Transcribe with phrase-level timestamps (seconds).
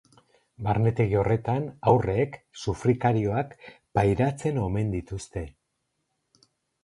[0.67, 3.53] Barnetegi horretan haurrek sufrikarioak
[3.99, 5.45] pairatzen omen dituzte.